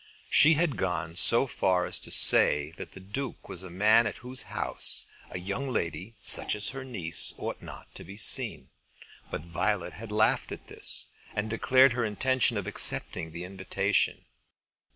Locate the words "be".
8.03-8.17